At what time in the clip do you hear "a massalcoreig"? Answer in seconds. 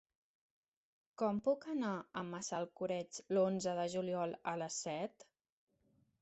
1.97-3.21